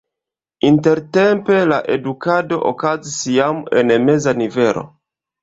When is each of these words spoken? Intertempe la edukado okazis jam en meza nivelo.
Intertempe 0.69 1.59
la 1.71 1.77
edukado 1.97 2.59
okazis 2.71 3.21
jam 3.37 3.61
en 3.83 3.95
meza 4.09 4.35
nivelo. 4.43 4.87